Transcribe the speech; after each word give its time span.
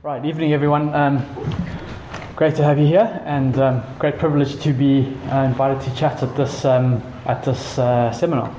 Right, 0.00 0.24
evening 0.24 0.52
everyone. 0.52 0.94
Um, 0.94 1.26
great 2.36 2.54
to 2.54 2.62
have 2.62 2.78
you 2.78 2.86
here, 2.86 3.20
and 3.24 3.58
um, 3.58 3.82
great 3.98 4.16
privilege 4.16 4.60
to 4.62 4.72
be 4.72 5.12
uh, 5.28 5.42
invited 5.42 5.82
to 5.90 5.96
chat 5.96 6.22
at 6.22 6.36
this 6.36 6.64
um, 6.64 7.02
at 7.26 7.42
this 7.42 7.80
uh, 7.80 8.12
seminar. 8.12 8.54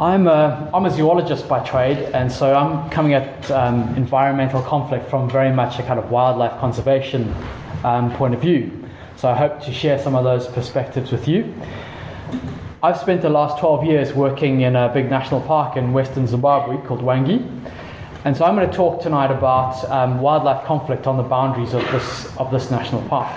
I'm 0.00 0.26
a, 0.26 0.68
I'm 0.74 0.84
a 0.84 0.90
zoologist 0.90 1.48
by 1.48 1.60
trade, 1.64 1.98
and 2.12 2.30
so 2.30 2.56
I'm 2.56 2.90
coming 2.90 3.14
at 3.14 3.48
um, 3.52 3.94
environmental 3.94 4.60
conflict 4.62 5.08
from 5.08 5.30
very 5.30 5.52
much 5.52 5.78
a 5.78 5.84
kind 5.84 6.00
of 6.00 6.10
wildlife 6.10 6.58
conservation 6.58 7.32
um, 7.84 8.12
point 8.16 8.34
of 8.34 8.40
view. 8.40 8.84
So 9.14 9.28
I 9.28 9.36
hope 9.36 9.62
to 9.62 9.72
share 9.72 10.00
some 10.00 10.16
of 10.16 10.24
those 10.24 10.48
perspectives 10.48 11.12
with 11.12 11.28
you. 11.28 11.54
I've 12.82 12.98
spent 12.98 13.22
the 13.22 13.30
last 13.30 13.60
12 13.60 13.84
years 13.84 14.12
working 14.12 14.62
in 14.62 14.74
a 14.74 14.88
big 14.92 15.08
national 15.08 15.40
park 15.42 15.76
in 15.76 15.92
western 15.92 16.26
Zimbabwe 16.26 16.84
called 16.84 17.02
Hwange. 17.02 17.46
And 18.24 18.36
so 18.36 18.44
I'm 18.44 18.54
going 18.54 18.70
to 18.70 18.76
talk 18.76 19.02
tonight 19.02 19.32
about 19.32 19.84
um, 19.90 20.20
wildlife 20.20 20.64
conflict 20.64 21.08
on 21.08 21.16
the 21.16 21.24
boundaries 21.24 21.74
of 21.74 21.82
this, 21.90 22.36
of 22.36 22.52
this 22.52 22.70
national 22.70 23.02
park. 23.08 23.28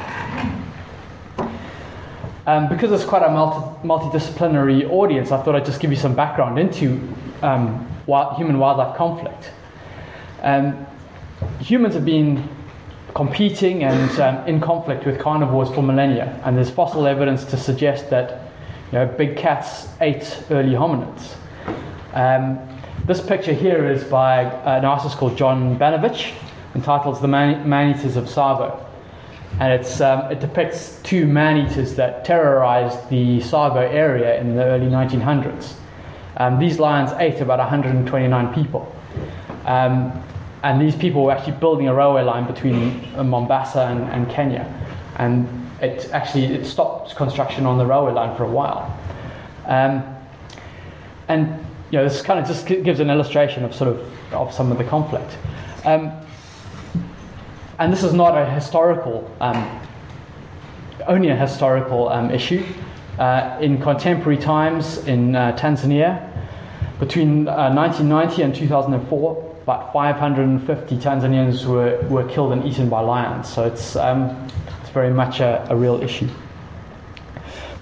Um, 2.45 2.69
because 2.69 2.91
it's 2.91 3.03
quite 3.03 3.23
a 3.23 3.31
multi, 3.31 3.87
multidisciplinary 3.87 4.87
audience, 4.87 5.31
I 5.31 5.41
thought 5.41 5.55
I'd 5.55 5.65
just 5.65 5.79
give 5.79 5.89
you 5.89 5.97
some 5.97 6.13
background 6.13 6.59
into 6.59 7.01
um, 7.41 7.89
wild, 8.05 8.37
human 8.37 8.59
wildlife 8.59 8.95
conflict. 8.95 9.51
Um, 10.43 10.85
humans 11.59 11.95
have 11.95 12.05
been 12.05 12.47
competing 13.15 13.85
and 13.85 14.19
um, 14.19 14.47
in 14.47 14.61
conflict 14.61 15.03
with 15.07 15.19
carnivores 15.19 15.69
for 15.69 15.81
millennia, 15.81 16.39
and 16.45 16.55
there's 16.55 16.69
fossil 16.69 17.07
evidence 17.07 17.43
to 17.45 17.57
suggest 17.57 18.11
that 18.11 18.51
you 18.91 18.99
know, 18.99 19.07
big 19.07 19.35
cats 19.35 19.87
ate 19.99 20.43
early 20.51 20.73
hominids. 20.73 21.33
This 23.05 23.21
picture 23.21 23.53
here 23.53 23.89
is 23.89 24.03
by 24.03 24.41
an 24.41 24.83
artist 24.83 25.17
called 25.17 25.37
John 25.37 25.77
Banovich, 25.77 26.33
entitled 26.73 27.21
The 27.21 27.27
Man- 27.27 27.91
Eaters 27.91 28.15
of 28.15 28.25
Tsavo 28.25 28.85
and 29.59 29.71
it's, 29.71 30.01
um, 30.01 30.29
it 30.31 30.41
depicts 30.41 30.99
two 31.03 31.25
man-eaters 31.25 31.95
that 31.95 32.25
terrorized 32.25 33.09
the 33.09 33.39
Tsavo 33.39 33.89
area 33.89 34.39
in 34.39 34.55
the 34.55 34.63
early 34.63 34.87
1900s. 34.87 35.75
Um, 36.37 36.59
these 36.59 36.77
lions 36.77 37.11
ate 37.19 37.39
about 37.39 37.59
129 37.59 38.53
people. 38.53 38.93
Um, 39.65 40.11
and 40.63 40.81
these 40.81 40.95
people 40.95 41.23
were 41.23 41.31
actually 41.31 41.53
building 41.53 41.87
a 41.87 41.93
railway 41.93 42.23
line 42.23 42.45
between 42.47 43.07
uh, 43.15 43.23
Mombasa 43.23 43.87
and, 43.87 44.03
and, 44.11 44.29
Kenya. 44.29 44.65
And 45.17 45.47
it 45.81 46.09
actually 46.11 46.45
it 46.45 46.65
stopped 46.65 47.15
construction 47.15 47.65
on 47.65 47.77
the 47.77 47.85
railway 47.85 48.11
line 48.11 48.35
for 48.35 48.43
a 48.43 48.49
while. 48.49 48.99
Um, 49.67 50.03
and 51.29 51.65
know, 51.95 52.03
this 52.03 52.21
kind 52.21 52.39
of 52.39 52.47
just 52.47 52.65
gives 52.67 52.99
an 52.99 53.09
illustration 53.09 53.63
of 53.63 53.73
sort 53.73 53.89
of, 53.89 54.33
of 54.33 54.53
some 54.53 54.71
of 54.71 54.77
the 54.77 54.83
conflict. 54.83 55.37
Um, 55.83 56.11
and 57.79 57.91
this 57.91 58.03
is 58.03 58.13
not 58.13 58.37
a 58.37 58.49
historical, 58.49 59.29
um, 59.41 59.81
only 61.07 61.29
a 61.29 61.35
historical 61.35 62.09
um, 62.09 62.31
issue. 62.31 62.65
Uh, 63.19 63.57
in 63.61 63.81
contemporary 63.81 64.37
times 64.37 64.97
in 65.07 65.35
uh, 65.35 65.55
Tanzania, 65.57 66.31
between 66.99 67.47
uh, 67.47 67.73
1990 67.73 68.41
and 68.41 68.55
2004, 68.55 69.55
about 69.63 69.91
550 69.91 70.97
Tanzanians 70.97 71.65
were, 71.65 71.99
were 72.07 72.27
killed 72.29 72.53
and 72.53 72.65
eaten 72.65 72.87
by 72.87 73.01
lions. 73.01 73.51
So 73.51 73.65
it's, 73.65 73.95
um, 73.95 74.47
it's 74.81 74.91
very 74.91 75.11
much 75.11 75.39
a, 75.39 75.65
a, 75.69 75.75
real 75.75 76.01
issue. 76.01 76.29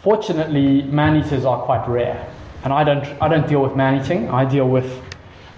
Fortunately, 0.01 0.83
man 0.83 1.17
eaters 1.17 1.45
are 1.45 1.61
quite 1.61 1.87
rare. 1.87 2.32
And 2.63 2.71
I 2.71 2.83
don't, 2.83 3.05
I 3.21 3.27
don't 3.27 3.47
deal 3.47 3.61
with 3.61 3.75
man 3.75 4.01
eating, 4.01 4.29
I 4.29 4.45
deal 4.45 4.67
with 4.67 5.01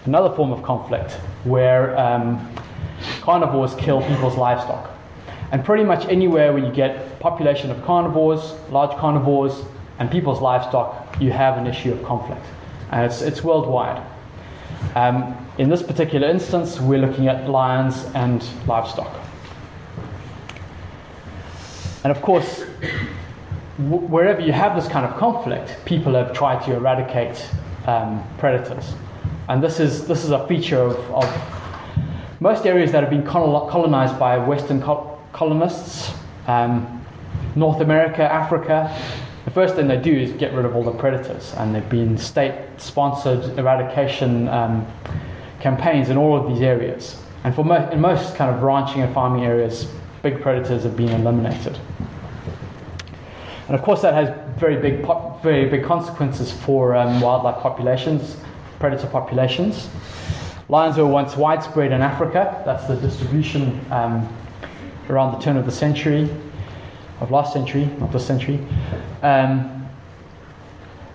another 0.06 0.36
form 0.36 0.52
of 0.52 0.64
conflict 0.64 1.12
where 1.44 1.98
um, 1.98 2.56
carnivores 3.22 3.76
kill 3.76 4.02
people's 4.02 4.36
livestock. 4.38 4.92
And 5.52 5.64
pretty 5.64 5.84
much 5.84 6.08
anywhere 6.08 6.52
where 6.54 6.64
you 6.64 6.72
get 6.72 7.20
population 7.20 7.70
of 7.70 7.84
carnivores, 7.86 8.54
large 8.70 8.96
carnivores, 8.98 9.64
and 10.00 10.10
people's 10.12 10.42
livestock, 10.42 11.20
you 11.22 11.32
have 11.32 11.58
an 11.58 11.68
issue 11.68 11.94
of 11.94 12.04
conflict. 12.04 12.46
And 12.92 13.06
it's, 13.06 13.22
it's 13.22 13.44
worldwide. 13.44 14.04
Um, 14.96 15.36
in 15.58 15.70
this 15.70 15.82
particular 15.82 16.28
instance, 16.28 16.80
we're 16.80 17.00
looking 17.00 17.28
at 17.28 17.50
lions 17.50 18.06
and 18.16 18.46
livestock. 18.68 19.14
And 22.04 22.12
of 22.12 22.22
course, 22.22 22.64
wherever 23.78 24.42
you 24.42 24.54
have 24.54 24.76
this 24.76 24.88
kind 24.88 25.06
of 25.06 25.18
conflict, 25.18 25.76
people 25.86 26.14
have 26.14 26.34
tried 26.34 26.64
to 26.66 26.76
eradicate 26.76 27.50
um, 27.88 28.24
predators. 28.38 28.94
And 29.50 29.62
this 29.62 29.80
is, 29.80 30.08
this 30.08 30.24
is 30.24 30.32
a 30.32 30.48
feature 30.48 30.82
of, 30.82 30.98
of 31.12 32.40
most 32.40 32.66
areas 32.66 32.92
that 32.92 33.02
have 33.04 33.10
been 33.10 33.26
colonized 33.26 34.18
by 34.18 34.38
Western 34.38 34.82
colonists, 35.34 36.14
um, 36.48 37.06
North 37.56 37.82
America, 37.82 38.24
Africa, 38.24 38.96
the 39.46 39.52
first 39.52 39.76
thing 39.76 39.88
they 39.88 40.02
do 40.02 40.12
is 40.12 40.32
get 40.34 40.54
rid 40.54 40.66
of 40.66 40.76
all 40.76 40.84
the 40.84 40.92
predators. 40.92 41.54
And 41.58 41.74
there 41.74 41.82
have 41.82 41.90
been 41.90 42.18
state 42.18 42.56
sponsored 42.78 43.58
eradication 43.60 44.48
um, 44.48 44.88
campaigns 45.60 46.10
in 46.10 46.18
all 46.18 46.36
of 46.36 46.52
these 46.52 46.64
areas. 46.64 47.22
And 47.44 47.54
for 47.54 47.64
mo- 47.64 47.88
in 47.92 48.02
most 48.02 48.36
kind 48.36 48.54
of 48.54 48.64
ranching 48.64 49.04
and 49.04 49.14
farming 49.14 49.46
areas, 49.46 49.88
big 50.24 50.42
predators 50.42 50.84
have 50.84 50.98
been 50.98 51.10
eliminated. 51.10 51.78
And 53.68 53.76
of 53.76 53.82
course, 53.82 54.02
that 54.02 54.14
has 54.14 54.30
very 54.60 54.78
big, 54.78 55.04
pop- 55.04 55.42
very 55.42 55.68
big 55.68 55.84
consequences 55.84 56.52
for 56.52 56.96
um, 56.96 57.20
wildlife 57.20 57.62
populations, 57.62 58.38
predator 58.80 59.08
populations. 59.08 59.90
Lions 60.70 60.98
were 60.98 61.06
once 61.06 61.36
widespread 61.36 61.92
in 61.92 62.02
Africa. 62.02 62.62
That's 62.66 62.86
the 62.86 62.96
distribution 62.96 63.84
um, 63.92 64.28
around 65.10 65.34
the 65.34 65.40
turn 65.40 65.58
of 65.58 65.66
the 65.66 65.72
century, 65.72 66.30
of 67.22 67.32
last 67.32 67.54
century, 67.54 67.86
not 68.00 68.12
this 68.12 68.26
century. 68.26 68.60
Um, 69.24 69.88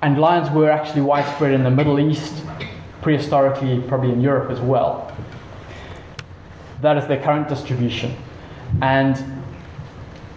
and 0.03 0.19
lions 0.19 0.50
were 0.50 0.71
actually 0.71 1.03
widespread 1.03 1.53
in 1.53 1.62
the 1.62 1.71
Middle 1.71 2.00
East, 2.00 2.43
prehistorically, 3.03 3.87
probably 3.87 4.12
in 4.12 4.21
Europe 4.21 4.50
as 4.50 4.61
well. 4.61 5.15
That 6.81 6.97
is 6.97 7.06
their 7.06 7.22
current 7.22 7.49
distribution. 7.49 8.17
And 8.81 9.40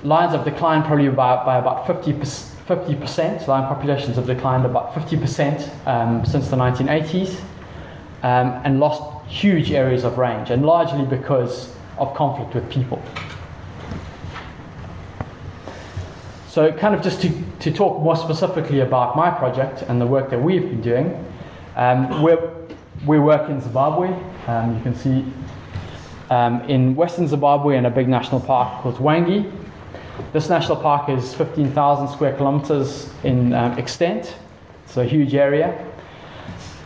lions 0.03 0.33
have 0.33 0.45
declined 0.45 0.85
probably 0.85 1.09
by, 1.09 1.43
by 1.45 1.57
about 1.57 1.85
50%, 1.85 2.19
50%. 2.65 3.47
Lion 3.47 3.67
populations 3.67 4.15
have 4.15 4.25
declined 4.25 4.65
about 4.65 4.93
50% 4.93 5.87
um, 5.87 6.25
since 6.25 6.49
the 6.49 6.55
1980s 6.55 7.39
um, 8.23 8.61
and 8.63 8.79
lost 8.79 9.27
huge 9.29 9.71
areas 9.71 10.03
of 10.03 10.17
range, 10.17 10.49
and 10.49 10.65
largely 10.65 11.05
because 11.05 11.73
of 11.97 12.13
conflict 12.15 12.53
with 12.53 12.69
people. 12.69 13.01
So, 16.47 16.71
kind 16.71 16.93
of 16.93 17.01
just 17.01 17.21
to, 17.21 17.31
to 17.61 17.71
talk 17.71 18.01
more 18.03 18.15
specifically 18.15 18.81
about 18.81 19.15
my 19.15 19.31
project 19.31 19.81
and 19.83 19.99
the 19.99 20.05
work 20.05 20.29
that 20.29 20.39
we've 20.41 20.61
been 20.61 20.81
doing, 20.81 21.25
um, 21.75 22.21
we 22.21 23.19
work 23.19 23.49
in 23.49 23.59
Zimbabwe. 23.59 24.09
Um, 24.47 24.77
you 24.77 24.83
can 24.83 24.95
see 24.95 25.25
um, 26.29 26.61
in 26.69 26.95
western 26.95 27.27
Zimbabwe 27.27 27.77
in 27.77 27.85
a 27.85 27.89
big 27.89 28.07
national 28.07 28.39
park 28.39 28.83
called 28.83 28.95
Hwange. 28.95 29.51
This 30.31 30.49
national 30.49 30.77
park 30.77 31.09
is 31.09 31.33
15,000 31.33 32.07
square 32.07 32.35
kilometers 32.35 33.09
in 33.23 33.53
um, 33.53 33.77
extent, 33.77 34.35
it's 34.85 34.97
a 34.97 35.05
huge 35.05 35.33
area. 35.33 35.85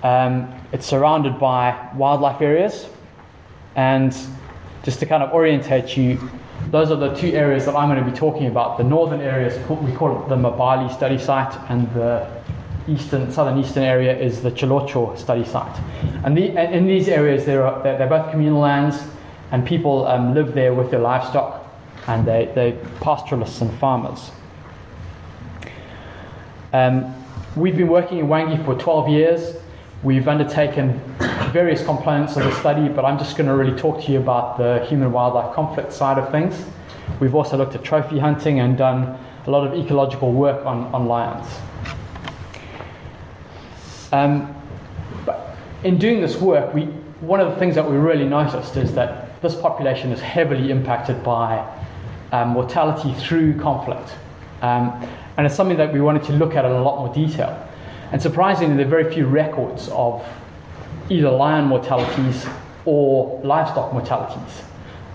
Um, 0.04 0.54
it's 0.72 0.86
surrounded 0.86 1.38
by 1.40 1.90
wildlife 1.96 2.42
areas. 2.42 2.88
And 3.76 4.16
just 4.84 5.00
to 5.00 5.06
kind 5.06 5.24
of 5.24 5.34
orientate 5.34 5.98
you, 5.98 6.18
those 6.72 6.90
are 6.90 6.96
the 6.96 7.14
two 7.16 7.30
areas 7.34 7.66
that 7.66 7.76
I'm 7.76 7.90
going 7.90 8.04
to 8.04 8.10
be 8.10 8.18
talking 8.18 8.48
about. 8.48 8.78
The 8.78 8.84
northern 8.84 9.22
areas, 9.22 9.58
we 9.70 9.92
call 9.94 10.24
it 10.24 10.30
the 10.30 10.36
Mabali 10.36 10.94
study 10.94 11.18
site, 11.18 11.54
and 11.70 11.94
the 11.94 12.28
eastern, 12.88 13.32
southern 13.32 13.60
eastern 13.60 13.84
area 13.84 14.18
is 14.18 14.42
the 14.42 14.52
Tsholotsho 14.52 15.18
study 15.18 15.44
site. 15.46 15.78
And, 16.24 16.38
the, 16.38 16.58
and 16.58 16.74
in 16.74 16.88
these 16.88 17.10
areas, 17.10 17.46
they're, 17.46 17.70
they're, 17.84 17.98
they're, 17.98 18.08
both 18.08 18.32
communal 18.32 18.62
lands, 18.62 19.04
and 19.52 19.66
people 19.66 20.08
um, 20.08 20.34
live 20.34 20.54
there 20.54 20.74
with 20.74 20.92
their 20.92 21.00
livestock, 21.00 21.67
and 22.08 22.26
they, 22.26 22.52
they're 22.56 22.74
pastoralists 23.02 23.62
and 23.62 23.72
farmers. 23.80 24.32
Um, 26.74 27.14
we've 27.56 27.78
been 27.78 27.88
working 27.88 28.20
in 28.20 28.28
Hwange 28.28 28.64
for 28.66 28.76
12 28.76 29.10
years. 29.10 29.56
We've 30.04 30.28
undertaken 30.28 31.00
various 31.52 31.84
components 31.84 32.36
of 32.36 32.44
the 32.44 32.54
study, 32.60 32.88
but 32.88 33.04
I'm 33.04 33.18
just 33.18 33.38
going 33.38 33.48
to 33.48 33.56
really 33.56 33.78
talk 33.78 34.04
to 34.04 34.12
you 34.12 34.20
about 34.20 34.58
the 34.58 34.86
human 34.88 35.12
wildlife 35.12 35.54
conflict 35.54 35.92
side 35.92 36.18
of 36.18 36.30
things. 36.32 36.66
We've 37.20 37.34
also 37.34 37.58
looked 37.58 37.76
at 37.76 37.84
trophy 37.84 38.20
hunting 38.20 38.60
and 38.60 38.78
done 38.78 39.18
a 39.46 39.50
lot 39.50 39.66
of 39.66 39.74
ecological 39.74 40.34
work 40.34 40.66
on, 40.66 40.86
on 40.94 41.08
lions. 41.08 41.48
Um, 44.12 44.54
in 45.84 45.98
doing 45.98 46.22
this 46.22 46.38
work, 46.38 46.74
we, 46.74 46.84
one 47.22 47.40
of 47.40 47.50
the 47.50 47.56
things 47.56 47.76
that 47.76 47.90
we 47.90 47.98
really 47.98 48.26
noticed 48.26 48.76
is 48.78 48.94
that 48.94 49.42
this 49.42 49.56
population 49.56 50.12
is 50.12 50.20
heavily 50.20 50.70
impacted 50.72 51.24
by 51.24 51.66
um, 52.32 52.50
mortality 52.50 53.14
through 53.14 53.60
conflict. 53.60 54.14
Um, 54.62 54.92
and 55.38 55.46
it's 55.46 55.56
something 55.56 55.78
that 55.78 55.94
we 55.94 56.02
wanted 56.02 56.24
to 56.24 56.34
look 56.34 56.56
at 56.56 56.66
in 56.66 56.72
a 56.72 56.82
lot 56.82 57.00
more 57.00 57.14
detail. 57.14 57.64
And 58.12 58.22
surprisingly, 58.22 58.76
there 58.76 58.88
are 58.88 58.90
very 58.90 59.14
few 59.14 59.28
records 59.28 59.90
of 59.90 60.26
either 61.10 61.30
lion 61.30 61.66
mortalities 61.66 62.46
or 62.86 63.40
livestock 63.44 63.94
mortalities. 63.94 64.64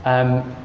Um, 0.05 0.57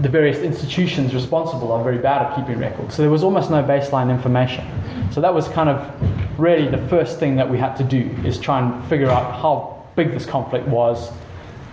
the 0.00 0.08
various 0.08 0.38
institutions 0.38 1.14
responsible 1.14 1.72
are 1.72 1.82
very 1.82 1.98
bad 1.98 2.22
at 2.22 2.36
keeping 2.36 2.58
records. 2.58 2.94
So 2.94 3.02
there 3.02 3.10
was 3.10 3.22
almost 3.22 3.50
no 3.50 3.62
baseline 3.62 4.10
information. 4.10 4.66
So 5.12 5.20
that 5.20 5.32
was 5.32 5.48
kind 5.48 5.68
of 5.68 6.38
really 6.38 6.68
the 6.68 6.86
first 6.88 7.18
thing 7.18 7.36
that 7.36 7.48
we 7.48 7.58
had 7.58 7.74
to 7.76 7.84
do 7.84 8.10
is 8.24 8.38
try 8.38 8.60
and 8.60 8.84
figure 8.88 9.10
out 9.10 9.40
how 9.40 9.84
big 9.96 10.12
this 10.12 10.24
conflict 10.24 10.66
was 10.68 11.10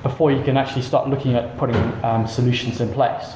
before 0.03 0.31
you 0.31 0.43
can 0.43 0.57
actually 0.57 0.81
start 0.81 1.09
looking 1.09 1.35
at 1.35 1.57
putting 1.57 1.75
um, 2.03 2.27
solutions 2.27 2.81
in 2.81 2.91
place. 2.93 3.33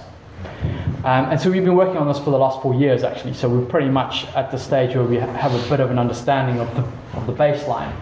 Um, 1.05 1.25
and 1.31 1.39
so 1.39 1.51
we've 1.51 1.65
been 1.65 1.75
working 1.75 1.97
on 1.97 2.07
this 2.07 2.17
for 2.17 2.31
the 2.31 2.37
last 2.37 2.61
four 2.61 2.73
years 2.73 3.03
actually. 3.03 3.33
So 3.33 3.49
we're 3.49 3.65
pretty 3.65 3.89
much 3.89 4.25
at 4.35 4.51
the 4.51 4.57
stage 4.57 4.95
where 4.95 5.03
we 5.03 5.17
have 5.17 5.53
a 5.53 5.69
bit 5.69 5.79
of 5.79 5.91
an 5.91 5.99
understanding 5.99 6.61
of 6.61 6.73
the, 6.75 7.17
of 7.17 7.27
the 7.27 7.33
baseline. 7.33 7.93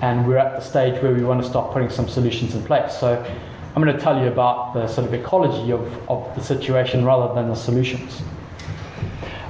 And 0.00 0.26
we're 0.26 0.38
at 0.38 0.58
the 0.58 0.60
stage 0.60 1.00
where 1.00 1.14
we 1.14 1.22
want 1.22 1.40
to 1.42 1.48
start 1.48 1.72
putting 1.72 1.90
some 1.90 2.08
solutions 2.08 2.56
in 2.56 2.64
place. 2.64 2.98
So 2.98 3.24
I'm 3.74 3.82
going 3.82 3.96
to 3.96 4.02
tell 4.02 4.20
you 4.20 4.26
about 4.26 4.74
the 4.74 4.88
sort 4.88 5.06
of 5.06 5.14
ecology 5.14 5.70
of, 5.72 6.10
of 6.10 6.34
the 6.34 6.42
situation 6.42 7.04
rather 7.04 7.32
than 7.34 7.48
the 7.48 7.54
solutions. 7.54 8.22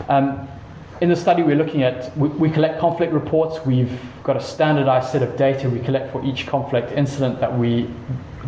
Um, 0.08 0.46
in 1.00 1.08
the 1.08 1.16
study, 1.16 1.42
we're 1.42 1.56
looking 1.56 1.82
at, 1.82 2.16
we, 2.16 2.28
we, 2.28 2.50
collect 2.50 2.78
conflict 2.78 3.12
reports. 3.12 3.64
We've 3.66 3.98
got 4.22 4.36
a 4.36 4.40
standardized 4.40 5.10
set 5.10 5.22
of 5.22 5.36
data 5.36 5.68
we 5.68 5.80
collect 5.80 6.12
for 6.12 6.24
each 6.24 6.46
conflict 6.46 6.92
incident 6.92 7.40
that, 7.40 7.58
we, 7.58 7.90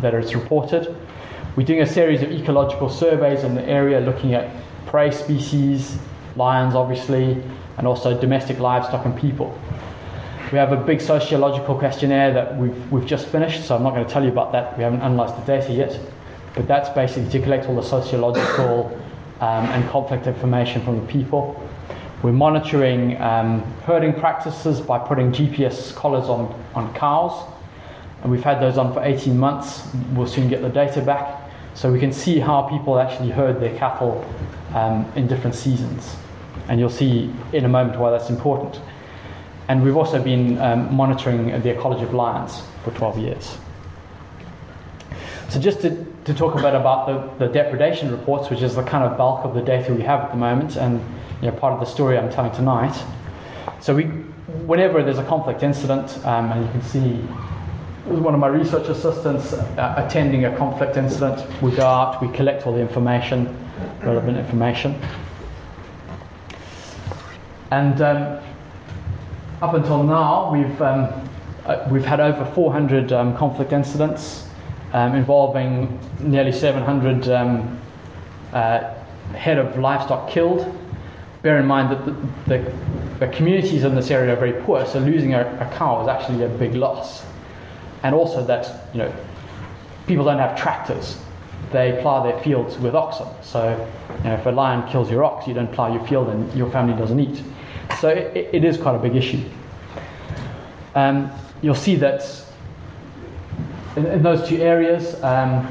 that 0.01 0.13
is 0.13 0.35
reported. 0.35 0.95
We're 1.55 1.65
doing 1.65 1.81
a 1.81 1.87
series 1.87 2.21
of 2.21 2.31
ecological 2.31 2.89
surveys 2.89 3.43
in 3.43 3.55
the 3.55 3.63
area 3.63 3.99
looking 3.99 4.33
at 4.33 4.49
prey 4.87 5.11
species, 5.11 5.97
lions 6.35 6.75
obviously, 6.75 7.41
and 7.77 7.87
also 7.87 8.19
domestic 8.19 8.59
livestock 8.59 9.05
and 9.05 9.17
people. 9.17 9.57
We 10.51 10.57
have 10.57 10.71
a 10.71 10.77
big 10.77 11.01
sociological 11.01 11.75
questionnaire 11.75 12.33
that 12.33 12.55
we've, 12.57 12.91
we've 12.91 13.05
just 13.05 13.27
finished, 13.27 13.65
so 13.65 13.75
I'm 13.75 13.83
not 13.83 13.91
going 13.95 14.05
to 14.05 14.11
tell 14.11 14.23
you 14.23 14.31
about 14.31 14.51
that. 14.51 14.77
We 14.77 14.83
haven't 14.83 15.01
analysed 15.01 15.35
the 15.37 15.41
data 15.41 15.73
yet. 15.73 15.99
But 16.55 16.67
that's 16.67 16.89
basically 16.89 17.29
to 17.31 17.41
collect 17.41 17.65
all 17.67 17.75
the 17.75 17.83
sociological 17.83 18.97
um, 19.41 19.65
and 19.65 19.89
conflict 19.89 20.27
information 20.27 20.83
from 20.83 21.01
the 21.01 21.05
people. 21.07 21.61
We're 22.23 22.31
monitoring 22.31 23.21
um, 23.21 23.61
herding 23.81 24.13
practices 24.13 24.79
by 24.79 24.99
putting 24.99 25.31
GPS 25.31 25.93
collars 25.95 26.25
on, 26.29 26.53
on 26.73 26.93
cows. 26.93 27.51
And 28.25 28.31
we've 28.31 28.43
had 28.43 28.59
those 28.59 28.79
on 28.79 28.91
for 28.91 29.03
18 29.03 29.37
months. 29.37 29.87
We'll 30.13 30.25
soon 30.25 30.49
get 30.49 30.63
the 30.63 30.69
data 30.69 30.99
back. 30.99 31.47
So 31.75 31.91
we 31.91 31.99
can 31.99 32.11
see 32.11 32.39
how 32.39 32.63
people 32.63 32.97
actually 32.97 33.29
herd 33.29 33.61
their 33.61 33.77
cattle 33.77 34.25
um, 34.73 35.05
in 35.15 35.27
different 35.27 35.55
seasons. 35.55 36.15
And 36.67 36.79
you'll 36.79 36.89
see 36.89 37.31
in 37.53 37.65
a 37.65 37.69
moment 37.69 37.99
why 37.99 38.09
that's 38.09 38.31
important. 38.31 38.81
And 39.67 39.83
we've 39.83 39.95
also 39.95 40.19
been 40.19 40.57
um, 40.57 40.91
monitoring 40.95 41.61
the 41.61 41.69
ecology 41.69 42.03
of 42.03 42.15
lions 42.15 42.63
for 42.83 42.89
12 42.95 43.19
years. 43.19 43.57
So 45.49 45.59
just 45.59 45.81
to, 45.81 46.03
to 46.23 46.33
talk 46.33 46.55
a 46.55 46.63
bit 46.63 46.73
about 46.73 47.37
the, 47.37 47.45
the 47.45 47.53
depredation 47.53 48.09
reports, 48.09 48.49
which 48.49 48.63
is 48.63 48.73
the 48.73 48.81
kind 48.81 49.03
of 49.03 49.19
bulk 49.19 49.45
of 49.45 49.53
the 49.53 49.61
data 49.61 49.93
we 49.93 50.01
have 50.01 50.21
at 50.21 50.31
the 50.31 50.37
moment, 50.37 50.77
and 50.77 50.99
you 51.43 51.51
know, 51.51 51.55
part 51.55 51.73
of 51.73 51.79
the 51.79 51.85
story 51.85 52.17
I'm 52.17 52.31
telling 52.31 52.53
tonight. 52.53 52.99
So 53.81 53.93
we, 53.93 54.05
whenever 54.65 55.03
there's 55.03 55.19
a 55.19 55.25
conflict 55.25 55.61
incident, 55.61 56.25
um, 56.25 56.51
and 56.51 56.65
you 56.65 56.71
can 56.71 56.81
see 56.81 57.27
one 58.05 58.35
of 58.35 58.39
my 58.39 58.47
research 58.47 58.87
assistants 58.87 59.53
uh, 59.53 59.95
attending 59.97 60.45
a 60.45 60.55
conflict 60.57 60.95
incident, 60.95 61.43
we 61.61 61.71
go 61.71 61.83
out, 61.83 62.21
we 62.21 62.31
collect 62.35 62.67
all 62.67 62.73
the 62.73 62.79
information, 62.79 63.57
relevant 64.03 64.37
information. 64.37 64.99
And 67.71 67.99
um, 68.01 68.39
up 69.61 69.73
until 69.73 70.03
now, 70.03 70.51
we've, 70.53 70.81
um, 70.83 71.29
uh, 71.65 71.87
we've 71.89 72.05
had 72.05 72.19
over 72.19 72.45
400 72.53 73.11
um, 73.11 73.35
conflict 73.35 73.73
incidents 73.73 74.47
um, 74.93 75.15
involving 75.15 75.99
nearly 76.19 76.51
700 76.51 77.27
um, 77.29 77.81
uh, 78.53 78.93
head 79.33 79.57
of 79.57 79.79
livestock 79.79 80.29
killed. 80.29 80.77
Bear 81.41 81.59
in 81.59 81.65
mind 81.65 81.91
that 81.91 82.05
the, 82.05 82.11
the, 82.47 82.73
the, 83.19 83.27
communities 83.29 83.83
in 83.83 83.95
this 83.95 84.11
area 84.11 84.33
are 84.33 84.35
very 84.35 84.61
poor, 84.63 84.85
so 84.85 84.99
losing 84.99 85.33
a, 85.33 85.41
a 85.41 85.77
cow 85.77 86.03
is 86.03 86.07
actually 86.07 86.43
a 86.43 86.49
big 86.49 86.75
loss. 86.75 87.25
And 88.05 88.13
also 88.13 88.45
that 88.45 88.93
you 88.93 88.99
know, 88.99 89.11
people 90.05 90.25
don't 90.25 90.37
have 90.37 90.55
tractors. 90.55 91.17
They 91.71 91.97
plow 92.03 92.21
their 92.21 92.39
fields 92.43 92.77
with 92.77 92.93
oxen. 92.93 93.25
So 93.41 93.71
you 94.19 94.23
know, 94.25 94.35
if 94.35 94.45
a 94.45 94.51
lion 94.51 94.87
kills 94.87 95.09
your 95.09 95.23
ox, 95.23 95.47
you 95.47 95.55
don't 95.55 95.71
plow 95.73 95.91
your 95.91 96.05
field 96.05 96.29
and 96.29 96.53
your 96.53 96.69
family 96.69 96.95
doesn't 96.95 97.19
eat. 97.19 97.41
So 97.99 98.09
it, 98.09 98.53
it 98.53 98.63
is 98.63 98.77
quite 98.77 98.93
a 98.93 98.99
big 98.99 99.15
issue. 99.15 99.43
Um, 100.93 101.31
you'll 101.63 101.73
see 101.73 101.95
that 101.95 102.45
in, 103.95 104.05
in 104.05 104.21
those 104.21 104.47
two 104.47 104.57
areas, 104.57 105.15
um, 105.23 105.67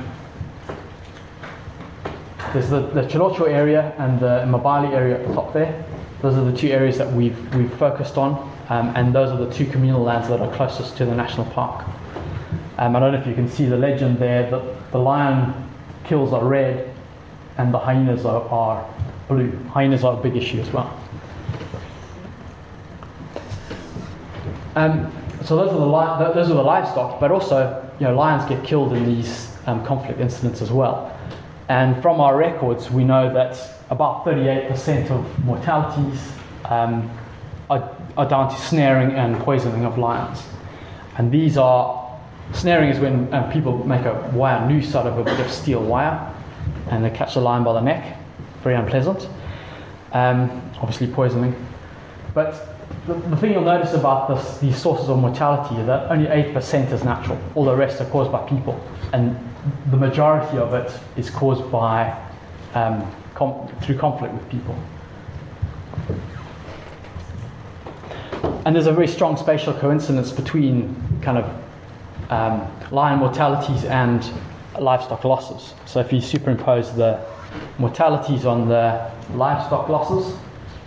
there's 2.53 2.69
the, 2.69 2.81
the 2.81 3.03
Tsholotsho 3.03 3.47
area 3.47 3.95
and 3.99 4.19
the 4.19 4.45
Mabali 4.49 4.93
area 4.93 5.21
at 5.21 5.29
the 5.29 5.35
top 5.35 5.53
there. 5.53 5.85
Those 6.21 6.35
are 6.35 6.45
the 6.45 6.57
two 6.57 6.71
areas 6.71 6.99
that 6.99 7.13
we've, 7.13 7.55
we've 7.55 7.73
focused 7.75 8.19
on, 8.19 8.53
um, 8.71 8.93
and 8.97 9.15
those 9.15 9.31
are 9.31 9.39
the 9.39 9.55
two 9.55 9.67
communal 9.67 10.03
lands 10.03 10.29
that 10.31 10.41
are 10.41 10.53
closest 10.57 10.97
to 10.97 11.05
the 11.05 11.15
national 11.15 11.47
park. 11.53 11.87
Um, 12.79 12.97
I 12.97 13.01
don't 13.01 13.13
know 13.13 13.21
if 13.21 13.27
you 13.27 13.35
can 13.35 13.49
see 13.49 13.67
the 13.67 13.77
legend 13.77 14.19
there, 14.19 14.51
the, 14.51 14.77
the 14.91 14.99
lion 14.99 15.55
kills 16.05 16.33
are 16.33 16.45
red 16.45 16.95
and 17.57 17.73
the 17.73 17.79
hyenas 17.79 18.25
are, 18.25 18.43
are 18.49 18.95
blue. 19.29 19.53
Hyenas 19.71 20.03
are 20.05 20.19
a 20.19 20.23
big 20.23 20.37
issue 20.37 20.61
as 20.61 20.71
well. 20.73 20.99
Um, 24.77 25.13
so 25.45 25.57
those 25.57 25.71
are 25.71 25.79
the 25.79 25.87
li- 25.87 26.35
those 26.35 26.51
are 26.51 26.55
the 26.55 26.63
livestock, 26.63 27.21
but 27.21 27.31
also 27.31 27.89
you 28.01 28.07
know 28.07 28.15
lions 28.17 28.49
get 28.49 28.65
killed 28.65 28.93
in 28.93 29.05
these 29.05 29.57
um, 29.67 29.85
conflict 29.85 30.19
incidents 30.19 30.61
as 30.61 30.73
well. 30.73 31.17
And 31.69 32.01
from 32.03 32.21
our 32.21 32.37
records, 32.37 32.91
we 32.91 33.05
know 33.05 33.33
that 33.33 33.57
about 33.91 34.25
38% 34.25 35.11
of 35.11 35.45
mortalities 35.45 36.33
um, 36.67 37.11
are, 37.71 37.97
are 38.17 38.29
down 38.29 38.53
to 38.53 38.61
snaring 38.61 39.13
and 39.13 39.39
poisoning 39.39 39.85
of 39.85 39.97
lions. 39.97 40.43
And 41.17 41.31
these 41.31 41.57
are 41.57 42.04
snaring 42.53 42.91
is 42.91 42.99
when 43.01 43.33
um, 43.33 43.51
people 43.51 43.87
make 43.87 44.05
a 44.05 44.31
wire 44.35 44.69
noose 44.69 44.95
out 44.95 45.07
of 45.07 45.19
a 45.19 45.25
bit 45.25 45.41
of 45.41 45.51
steel 45.51 45.83
wire, 45.83 46.33
and 46.91 47.05
they 47.05 47.11
catch 47.11 47.35
the 47.35 47.41
lion 47.41 47.65
by 47.65 47.73
the 47.73 47.81
neck. 47.81 48.19
Very 48.63 48.77
unpleasant. 48.77 49.29
Um, 50.13 50.63
obviously 50.81 51.09
poisoning, 51.09 51.55
but 52.35 52.75
the, 53.07 53.15
the 53.15 53.37
thing 53.37 53.53
you'll 53.53 53.63
notice 53.63 53.95
about 53.95 54.29
this, 54.29 54.59
these 54.59 54.81
sources 54.81 55.09
of 55.09 55.19
mortality 55.19 55.77
is 55.77 55.87
that 55.87 56.11
only 56.11 56.27
8% 56.27 56.93
is 56.93 57.05
natural. 57.05 57.39
All 57.55 57.65
the 57.65 57.75
rest 57.75 58.01
are 58.01 58.07
caused 58.07 58.33
by 58.33 58.47
people. 58.49 58.81
And 59.13 59.37
the 59.91 59.97
majority 59.97 60.59
of 60.59 60.75
it 60.75 60.93
is 61.17 61.31
caused 61.31 61.71
by 61.71 62.19
um, 62.75 63.11
com- 63.35 63.69
through 63.83 63.99
conflict 63.99 64.35
with 64.35 64.49
people. 64.49 64.77
And 68.67 68.75
there's 68.75 68.87
a 68.87 68.93
very 68.93 69.09
strong 69.09 69.37
spatial 69.37 69.75
coincidence 69.75 70.33
between 70.33 70.97
kind 71.21 71.39
of 71.39 71.64
um, 72.31 72.67
lion 72.91 73.19
mortalities 73.19 73.85
and 73.85 74.29
livestock 74.79 75.25
losses. 75.25 75.75
So 75.87 76.01
if 76.01 76.13
you 76.13 76.21
superimpose 76.21 76.95
the 76.95 77.25
mortalities 77.79 78.45
on 78.45 78.69
the 78.69 79.11
livestock 79.35 79.89
losses, 79.89 80.37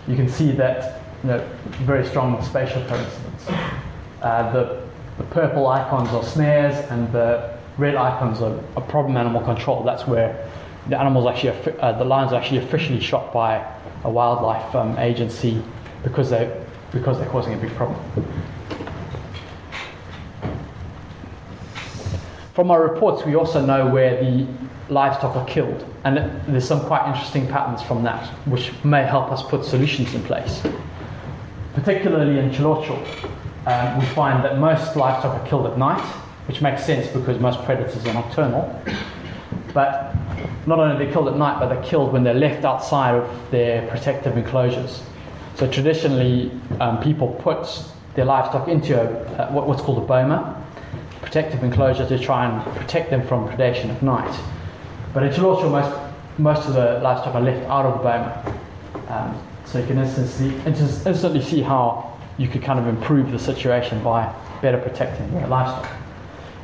you 0.06 0.16
can 0.16 0.28
see 0.28 0.52
that 0.52 1.00
you 1.22 1.30
know, 1.30 1.48
very 1.84 2.06
strong 2.06 2.42
spatial 2.42 2.82
coincidence. 2.84 3.46
Uh, 4.22 4.52
the, 4.52 4.82
the 5.16 5.24
purple 5.24 5.66
icons 5.68 6.08
are 6.10 6.22
snares 6.22 6.74
and 6.90 7.10
the 7.12 7.56
red 7.76 7.94
icons 7.94 8.40
are, 8.42 8.58
are 8.76 8.82
problem 8.82 9.16
animal 9.16 9.40
control. 9.42 9.82
That's 9.84 10.06
where 10.06 10.48
the 10.88 10.98
animals 10.98 11.26
actually, 11.26 11.76
uh, 11.80 11.92
the 11.92 12.04
lions 12.04 12.32
are 12.32 12.40
actually 12.40 12.58
officially 12.58 13.00
shot 13.00 13.32
by 13.32 13.64
a 14.04 14.10
wildlife 14.10 14.74
um, 14.74 14.98
agency 14.98 15.62
because 16.02 16.30
they 16.30 16.64
because 16.90 17.18
they're 17.18 17.28
causing 17.28 17.52
a 17.52 17.56
big 17.58 17.70
problem. 17.72 18.00
From 22.58 22.72
our 22.72 22.82
reports, 22.82 23.24
we 23.24 23.36
also 23.36 23.64
know 23.64 23.86
where 23.86 24.18
the 24.20 24.44
livestock 24.88 25.36
are 25.36 25.46
killed, 25.46 25.86
and 26.02 26.16
there's 26.48 26.66
some 26.66 26.80
quite 26.80 27.06
interesting 27.06 27.46
patterns 27.46 27.82
from 27.82 28.02
that, 28.02 28.26
which 28.46 28.72
may 28.82 29.04
help 29.04 29.30
us 29.30 29.44
put 29.44 29.64
solutions 29.64 30.12
in 30.12 30.24
place 30.24 30.60
particularly 31.78 32.38
in 32.38 32.50
Tsholotsho, 32.50 32.96
um, 33.66 33.98
we 33.98 34.06
find 34.06 34.44
that 34.44 34.58
most 34.58 34.96
livestock 34.96 35.40
are 35.40 35.46
killed 35.46 35.66
at 35.66 35.78
night, 35.78 36.02
which 36.48 36.60
makes 36.60 36.84
sense 36.84 37.06
because 37.08 37.38
most 37.38 37.62
predators 37.64 38.04
are 38.06 38.14
nocturnal. 38.14 38.82
But 39.72 40.14
not 40.66 40.80
only 40.80 40.96
are 40.96 41.06
they 41.06 41.12
killed 41.12 41.28
at 41.28 41.36
night, 41.36 41.60
but 41.60 41.68
they're 41.68 41.82
killed 41.84 42.12
when 42.12 42.24
they're 42.24 42.34
left 42.34 42.64
outside 42.64 43.14
of 43.14 43.50
their 43.50 43.86
protective 43.88 44.36
enclosures. 44.36 45.02
So 45.54 45.70
traditionally, 45.70 46.50
um, 46.80 47.00
people 47.00 47.28
put 47.40 47.68
their 48.14 48.24
livestock 48.24 48.68
into 48.68 49.00
a, 49.00 49.52
what's 49.52 49.82
called 49.82 49.98
a 49.98 50.06
boma, 50.06 50.64
protective 51.28 51.62
enclosure 51.62 52.08
to 52.08 52.18
try 52.18 52.46
and 52.46 52.76
protect 52.76 53.10
them 53.10 53.20
from 53.26 53.46
predation 53.50 53.90
at 53.94 54.02
night. 54.02 54.40
But 55.12 55.24
in 55.24 55.30
Tsholotsho, 55.30 55.70
most, 55.70 55.94
most 56.38 56.66
of 56.66 56.72
the 56.72 57.00
livestock 57.02 57.34
are 57.34 57.42
left 57.42 57.68
out 57.68 57.84
of 57.84 57.98
the 57.98 58.02
boma. 58.02 58.60
Um, 59.08 59.42
so 59.66 59.78
you 59.78 59.86
can 59.86 59.98
instantly, 59.98 60.56
instantly 60.64 61.42
see 61.42 61.60
how 61.60 62.18
you 62.38 62.48
could 62.48 62.62
kind 62.62 62.78
of 62.78 62.86
improve 62.86 63.30
the 63.30 63.38
situation 63.38 64.02
by 64.02 64.34
better 64.62 64.78
protecting 64.78 65.30
your 65.34 65.46
livestock. 65.48 65.86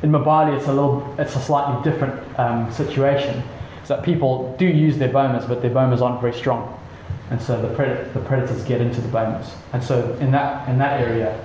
in 0.01 0.11
Mbali, 0.11 0.57
it's 0.57 0.65
a 0.65 0.73
little, 0.73 1.15
it's 1.19 1.35
a 1.35 1.39
slightly 1.39 1.91
different 1.91 2.39
um, 2.39 2.71
situation. 2.71 3.43
Is 3.83 3.89
that 3.89 4.01
people 4.01 4.55
do 4.57 4.65
use 4.65 4.97
their 4.97 5.09
bomas, 5.09 5.47
but 5.47 5.61
their 5.61 5.69
bomas 5.69 6.01
aren't 6.01 6.19
very 6.21 6.33
strong, 6.33 6.75
and 7.29 7.39
so 7.39 7.61
the, 7.61 7.67
pred- 7.75 8.11
the 8.13 8.19
predators 8.21 8.63
get 8.63 8.81
into 8.81 8.99
the 8.99 9.09
bomas. 9.09 9.51
And 9.73 9.83
so 9.83 10.11
in 10.19 10.31
that 10.31 10.67
in 10.67 10.79
that 10.79 10.99
area, 11.01 11.39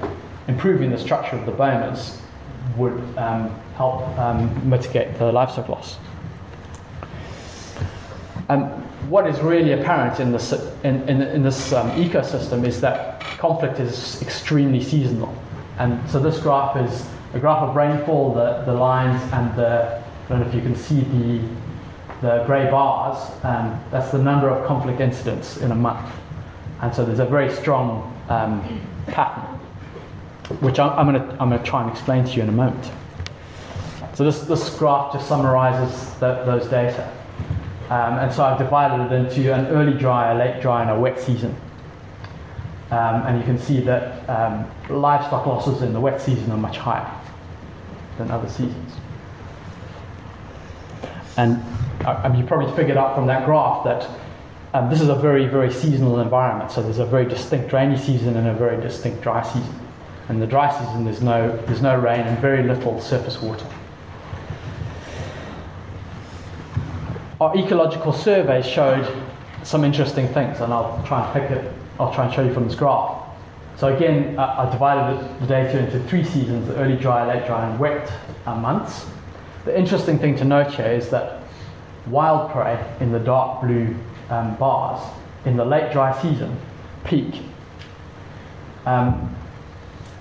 improving 0.49 0.91
the 0.91 0.97
structure 0.97 1.37
of 1.37 1.45
the 1.45 1.53
bomas 1.53 2.19
would 2.77 3.01
um, 3.17 3.51
help 3.77 4.03
um, 4.19 4.69
mitigate 4.69 5.19
the 5.19 5.33
livestock 5.33 5.69
loss. 5.69 5.97
And 8.49 8.65
what 9.09 9.27
is 9.27 9.41
really 9.41 9.73
apparent 9.73 10.21
in 10.21 10.33
this, 10.33 10.53
in, 10.83 11.09
in, 11.09 11.23
in 11.23 11.43
this 11.43 11.73
um, 11.73 11.91
ecosystem 11.93 12.67
is 12.67 12.81
that 12.81 13.21
conflict 13.39 13.79
is 13.79 14.21
extremely 14.23 14.83
seasonal. 14.83 15.35
And 15.79 15.99
so 16.11 16.19
this 16.19 16.39
graph 16.39 16.77
is 16.77 17.07
a 17.33 17.39
graph 17.39 17.63
of 17.63 17.77
rainfall, 17.77 18.35
the, 18.35 18.63
the 18.67 18.75
lines, 18.75 19.23
and 19.33 19.55
the, 19.57 20.03
I 20.25 20.29
don't 20.29 20.41
know 20.41 20.47
if 20.47 20.55
you 20.55 20.61
can 20.61 20.75
see 20.75 21.01
the, 21.01 21.41
the 22.21 22.45
grey 22.45 22.71
bars, 22.71 23.31
um, 23.45 23.83
that's 23.91 24.11
the 24.11 24.19
number 24.19 24.51
of 24.51 24.67
conflict 24.67 25.01
incidents 25.01 25.57
in 25.59 25.71
a 25.71 25.75
month. 25.75 26.13
And 26.83 26.95
so 26.95 27.05
there's 27.05 27.21
a 27.21 27.25
very 27.25 27.53
strong 27.53 28.15
um, 28.29 28.81
pattern, 29.07 29.50
which 30.61 30.79
I'm, 30.79 31.07
going 31.07 31.21
to 31.21 31.33
I'm 31.41 31.51
gonna 31.51 31.63
try 31.63 31.83
and 31.83 31.91
explain 31.91 32.25
to 32.25 32.31
you 32.33 32.43
in 32.43 32.49
a 32.49 32.53
moment. 32.53 32.91
So 34.15 34.25
this, 34.25 34.43
this 34.43 34.77
graph 34.77 35.13
just 35.13 35.29
summarizes 35.29 36.15
the, 36.19 36.43
those 36.45 36.67
data. 36.67 37.11
Um, 37.89 38.19
and 38.19 38.33
so 38.33 38.45
I've 38.45 38.59
divided 38.59 39.07
it 39.07 39.13
into 39.13 39.55
an 39.55 39.67
early 39.69 39.97
dry, 39.97 40.33
a 40.33 40.35
late 40.39 40.61
dry, 40.61 40.83
and 40.83 40.91
a 40.91 40.99
wet 40.99 41.19
season. 41.19 41.57
Um, 42.91 43.27
and 43.27 43.39
you 43.39 43.45
can 43.45 43.59
see 43.59 43.81
that 43.81 44.29
um, 44.29 44.69
livestock 44.89 45.47
losses 45.47 45.83
in 45.83 45.93
the 45.93 46.01
wet 46.01 46.21
season 46.21 46.51
are 46.51 46.57
much 46.57 46.77
higher 46.77 47.11
than 48.19 48.31
other 48.31 48.49
seasons. 48.49 48.93
And 51.37 51.63
uh, 52.05 52.33
you 52.37 52.45
probably 52.45 52.75
figured 52.77 52.97
out 52.97 53.15
from 53.15 53.27
that 53.29 53.47
graph 53.47 53.85
that 53.85 54.09
um, 54.75 54.91
this 54.91 55.01
is 55.01 55.09
a 55.09 55.15
very, 55.15 55.47
very 55.47 55.73
seasonal 55.73 56.21
environment. 56.21 56.71
So 56.71 56.83
there's 56.83 56.99
a 56.99 57.07
very 57.07 57.25
distinct 57.25 57.73
rainy 57.73 57.97
season 57.97 58.37
and 58.37 58.49
a 58.49 58.55
very 58.55 58.81
distinct 58.81 59.23
dry 59.23 59.43
season. 59.43 59.90
In 60.31 60.41
the 60.41 60.47
dry 60.47 60.73
season, 60.73 61.05
there's 61.05 61.21
no, 61.21 61.55
there's 61.67 61.83
no 61.83 61.99
rain 61.99 62.21
and 62.21 62.39
very 62.39 62.63
little 62.63 63.01
surface 63.01 63.43
water. 63.43 63.67
our 67.41 67.57
ecological 67.57 68.13
survey 68.13 68.61
showed 68.63 69.07
some 69.63 69.83
interesting 69.83 70.29
things, 70.29 70.61
and 70.61 70.73
I'll 70.73 71.03
try 71.07 71.25
and 71.25 71.33
pick 71.33 71.51
it. 71.51 71.73
I'll 71.99 72.13
try 72.13 72.27
and 72.27 72.35
show 72.35 72.45
you 72.45 72.53
from 72.53 72.67
this 72.67 72.75
graph. 72.75 73.17
So 73.77 73.95
again, 73.95 74.39
uh, 74.39 74.55
I 74.59 74.71
divided 74.71 75.41
the 75.41 75.47
data 75.47 75.79
into 75.79 76.07
three 76.09 76.23
seasons: 76.23 76.69
the 76.69 76.77
early 76.77 76.97
dry, 76.97 77.27
late 77.27 77.47
dry, 77.47 77.69
and 77.69 77.79
wet 77.79 78.13
uh, 78.47 78.55
months. 78.55 79.07
The 79.65 79.79
interesting 79.79 80.19
thing 80.19 80.37
to 80.37 80.45
note 80.45 80.75
here 80.75 80.93
is 80.93 81.09
that 81.11 81.43
wild 82.07 82.51
prey 82.51 82.79
in 83.01 83.11
the 83.11 83.19
dark 83.19 83.63
blue 83.63 83.95
um, 84.29 84.55
bars 84.57 85.03
in 85.45 85.57
the 85.57 85.65
late 85.65 85.93
dry 85.93 86.19
season 86.21 86.59
peak 87.05 87.43
um, 88.87 89.35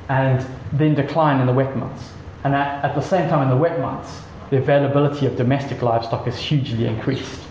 and 0.09 0.45
then 0.73 0.95
decline 0.95 1.39
in 1.39 1.47
the 1.47 1.53
wet 1.53 1.75
months. 1.77 2.11
And 2.43 2.53
at, 2.53 2.83
at 2.83 2.95
the 2.95 3.01
same 3.01 3.29
time, 3.29 3.43
in 3.43 3.49
the 3.49 3.57
wet 3.57 3.79
months, 3.79 4.21
the 4.49 4.57
availability 4.57 5.25
of 5.25 5.35
domestic 5.35 5.81
livestock 5.81 6.27
is 6.27 6.37
hugely 6.37 6.85
increased. 6.85 7.41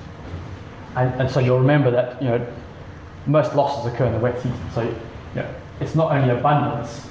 And, 0.96 1.20
and 1.20 1.30
so 1.30 1.40
you'll 1.40 1.60
remember 1.60 1.90
that 1.90 2.20
you 2.20 2.28
know 2.28 2.46
most 3.26 3.54
losses 3.54 3.92
occur 3.92 4.06
in 4.06 4.12
the 4.12 4.18
wet 4.18 4.36
season. 4.36 4.58
So 4.74 4.94
know, 5.38 5.54
it's 5.80 5.94
not 5.94 6.12
only 6.12 6.30
abundance, 6.30 7.06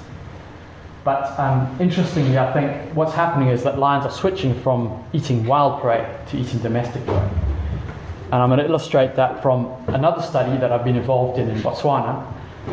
but 1.04 1.38
um, 1.38 1.76
interestingly, 1.80 2.38
I 2.38 2.52
think 2.52 2.94
what's 2.94 3.14
happening 3.14 3.48
is 3.48 3.62
that 3.64 3.78
lions 3.78 4.04
are 4.04 4.10
switching 4.10 4.58
from 4.60 5.04
eating 5.12 5.46
wild 5.46 5.80
prey 5.80 6.18
to 6.28 6.36
eating 6.36 6.60
domestic 6.60 7.04
prey. 7.06 7.30
And 8.30 8.34
I'm 8.34 8.50
going 8.50 8.60
to 8.60 8.66
illustrate 8.66 9.14
that 9.16 9.42
from 9.42 9.72
another 9.88 10.20
study 10.20 10.58
that 10.58 10.70
I've 10.70 10.84
been 10.84 10.96
involved 10.96 11.38
in 11.38 11.48
in 11.48 11.58
Botswana. 11.60 12.30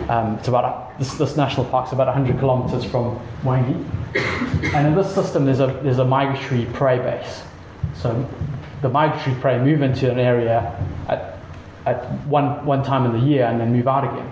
Um, 0.09 0.35
it's 0.35 0.47
about 0.47 0.65
a, 0.65 0.97
this, 0.99 1.13
this 1.15 1.35
national 1.35 1.65
park 1.67 1.87
is 1.87 1.93
about 1.93 2.07
100 2.07 2.39
kilometers 2.39 2.83
from 2.83 3.19
Hwange. 3.43 3.83
And 4.73 4.87
in 4.87 4.95
this 4.95 5.13
system, 5.13 5.45
there's 5.45 5.59
a, 5.59 5.67
there's 5.83 5.99
a 5.99 6.05
migratory 6.05 6.65
prey 6.73 6.97
base. 6.99 7.41
So 7.95 8.27
the 8.81 8.89
migratory 8.89 9.35
prey 9.41 9.59
move 9.59 9.81
into 9.81 10.11
an 10.11 10.19
area 10.19 10.79
at, 11.07 11.39
at 11.85 12.05
one, 12.27 12.65
one 12.65 12.83
time 12.83 13.05
in 13.05 13.13
the 13.13 13.25
year 13.25 13.45
and 13.45 13.59
then 13.59 13.71
move 13.71 13.87
out 13.87 14.03
again. 14.03 14.31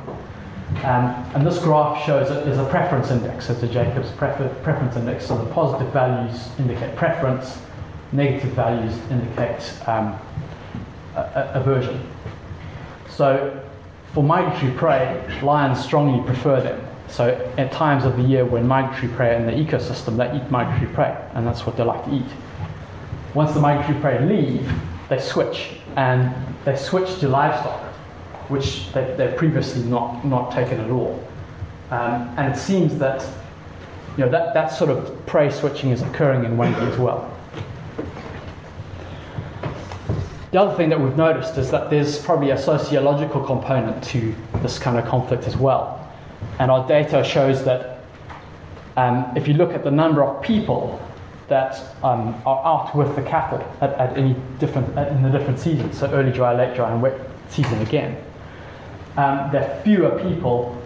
Um, 0.83 1.31
and 1.35 1.45
this 1.45 1.59
graph 1.59 2.05
shows 2.05 2.29
that 2.29 2.45
there's 2.45 2.57
a 2.57 2.69
preference 2.69 3.11
index, 3.11 3.49
it's 3.49 3.61
a 3.63 3.67
Jacobs 3.67 4.09
prefer, 4.11 4.49
preference 4.63 4.95
index. 4.95 5.25
So 5.25 5.37
the 5.37 5.49
positive 5.53 5.93
values 5.93 6.49
indicate 6.57 6.95
preference, 6.95 7.59
negative 8.11 8.51
values 8.51 8.97
indicate 9.09 9.87
um, 9.87 10.19
aversion. 11.15 12.01
So 13.09 13.63
for 14.13 14.23
migratory 14.23 14.71
prey, 14.73 15.39
lions 15.41 15.83
strongly 15.83 16.23
prefer 16.25 16.61
them. 16.61 16.87
So 17.07 17.29
at 17.57 17.71
times 17.71 18.05
of 18.05 18.15
the 18.15 18.23
year 18.23 18.45
when 18.45 18.67
migratory 18.67 19.11
prey 19.13 19.35
are 19.35 19.37
in 19.37 19.45
the 19.45 19.51
ecosystem, 19.51 20.17
they 20.17 20.35
eat 20.37 20.49
migratory 20.51 20.91
prey, 20.93 21.17
and 21.33 21.45
that's 21.45 21.65
what 21.65 21.77
they 21.77 21.83
like 21.83 22.05
to 22.05 22.13
eat. 22.13 22.31
Once 23.33 23.53
the 23.53 23.59
migratory 23.59 23.99
prey 23.99 24.25
leave, 24.25 24.71
they 25.09 25.19
switch, 25.19 25.77
and 25.95 26.33
they 26.63 26.75
switch 26.75 27.19
to 27.19 27.27
livestock, 27.27 27.81
which 28.49 28.91
they, 28.93 29.15
they've 29.17 29.35
previously 29.35 29.83
not, 29.83 30.23
not 30.23 30.51
taken 30.51 30.79
at 30.79 30.91
all. 30.91 31.27
Um, 31.89 32.33
and 32.37 32.53
it 32.53 32.57
seems 32.57 32.97
that, 32.99 33.27
you 34.17 34.25
know, 34.25 34.31
that, 34.31 34.53
that 34.53 34.67
sort 34.67 34.91
of 34.91 35.25
prey 35.25 35.49
switching 35.49 35.89
is 35.89 36.03
occurring 36.03 36.45
in 36.45 36.55
Hwange 36.55 36.79
as 36.91 36.97
well. 36.99 37.32
The 40.53 40.61
other 40.61 40.77
thing 40.77 40.89
that 40.89 41.01
we've 41.01 41.17
noticed 41.17 41.57
is 41.57 41.71
that 41.71 41.89
there's 41.89 42.19
probably 42.19 42.51
a 42.51 42.57
sociological 42.59 43.43
component 43.43 44.03
to 44.03 44.35
this 44.61 44.77
kind 44.77 44.99
of 44.99 45.05
conflict 45.05 45.45
as 45.45 45.57
well. 45.57 46.07
And 46.59 46.69
our 46.69 46.87
data 46.87 47.23
shows 47.23 47.65
that 47.65 48.01
um, 48.95 49.33
if 49.35 49.47
you 49.47 49.55
look 49.55 49.71
at 49.71 49.83
the 49.83 49.89
number 49.89 50.23
of 50.23 50.43
people 50.43 51.01
that 51.47 51.95
um, 52.03 52.39
are 52.45 52.63
out 52.63 52.95
with 52.95 53.15
the 53.15 53.23
cattle 53.23 53.67
at, 53.81 53.93
at 53.93 54.15
any 54.15 54.35
different 54.59 54.95
at, 54.95 55.11
in 55.11 55.23
the 55.23 55.31
different 55.31 55.57
seasons, 55.57 55.97
so 55.97 56.07
early 56.11 56.31
dry, 56.31 56.55
late 56.55 56.75
dry, 56.75 56.91
and 56.91 57.01
wet 57.01 57.19
season 57.49 57.81
again, 57.81 58.23
um, 59.17 59.49
there 59.51 59.67
are 59.67 59.81
fewer 59.81 60.19
people 60.19 60.79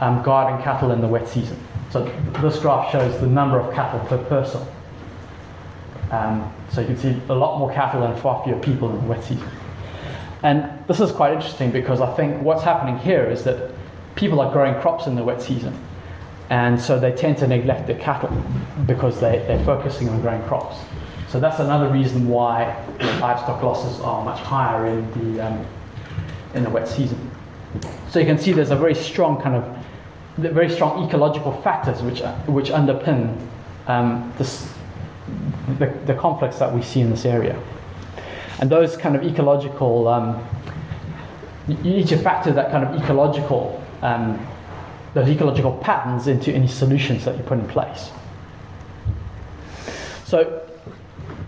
um, 0.00 0.24
guarding 0.24 0.60
cattle 0.64 0.90
in 0.90 1.00
the 1.00 1.06
wet 1.06 1.28
season. 1.28 1.56
So 1.90 2.04
this 2.40 2.58
graph 2.58 2.90
shows 2.90 3.20
the 3.20 3.28
number 3.28 3.60
of 3.60 3.72
cattle 3.76 4.00
per 4.08 4.18
person. 4.24 4.60
Um, 6.10 6.52
so 6.70 6.80
you 6.80 6.88
can 6.88 6.96
see 6.96 7.20
a 7.28 7.34
lot 7.34 7.58
more 7.58 7.72
cattle 7.72 8.02
and 8.02 8.18
far 8.20 8.44
fewer 8.44 8.58
people 8.60 8.90
in 8.90 9.00
the 9.00 9.06
wet 9.06 9.24
season. 9.24 9.48
And 10.42 10.86
this 10.86 11.00
is 11.00 11.10
quite 11.10 11.32
interesting 11.32 11.70
because 11.70 12.00
I 12.00 12.14
think 12.14 12.42
what's 12.42 12.62
happening 12.62 12.98
here 12.98 13.24
is 13.24 13.44
that 13.44 13.72
people 14.14 14.40
are 14.40 14.52
growing 14.52 14.78
crops 14.80 15.06
in 15.06 15.14
the 15.14 15.24
wet 15.24 15.40
season. 15.40 15.76
And 16.50 16.78
so 16.78 17.00
they 17.00 17.12
tend 17.12 17.38
to 17.38 17.46
neglect 17.46 17.86
their 17.86 17.98
cattle 17.98 18.30
because 18.86 19.20
they, 19.20 19.38
they're 19.46 19.64
focusing 19.64 20.08
on 20.10 20.20
growing 20.20 20.42
crops. 20.42 20.76
So 21.28 21.40
that's 21.40 21.58
another 21.58 21.88
reason 21.88 22.28
why 22.28 22.76
livestock 23.20 23.62
losses 23.62 24.00
are 24.00 24.24
much 24.24 24.38
higher 24.40 24.86
in 24.86 25.36
the, 25.36 25.46
um, 25.46 25.66
in 26.52 26.62
the 26.62 26.70
wet 26.70 26.86
season. 26.86 27.30
So 28.10 28.18
you 28.20 28.26
can 28.26 28.38
see 28.38 28.52
there's 28.52 28.70
a 28.70 28.76
very 28.76 28.94
strong 28.94 29.40
kind 29.40 29.56
of, 29.56 29.78
very 30.36 30.68
strong 30.68 31.08
ecological 31.08 31.60
factors 31.62 32.02
which, 32.02 32.20
which 32.46 32.68
underpin 32.68 33.36
um, 33.86 34.32
this, 34.36 34.72
the, 35.78 35.86
the 36.06 36.14
conflicts 36.14 36.58
that 36.58 36.72
we 36.72 36.82
see 36.82 37.00
in 37.00 37.10
this 37.10 37.24
area. 37.24 37.60
And 38.60 38.70
those 38.70 38.96
kind 38.96 39.16
of 39.16 39.24
ecological, 39.24 40.08
um, 40.08 40.46
you 41.66 41.76
need 41.76 42.08
to 42.08 42.18
factor 42.18 42.52
that 42.52 42.70
kind 42.70 42.84
of 42.84 43.02
ecological 43.02 43.82
um, 44.02 44.46
those 45.14 45.28
ecological 45.28 45.72
patterns 45.78 46.26
into 46.26 46.52
any 46.52 46.66
solutions 46.66 47.24
that 47.24 47.36
you 47.36 47.42
put 47.44 47.58
in 47.58 47.66
place. 47.68 48.10
So, 50.24 50.60